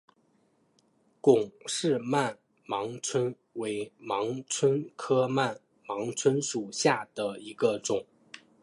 [1.21, 8.03] 龚氏曼盲蝽为盲蝽科曼盲蝽属下的一个种。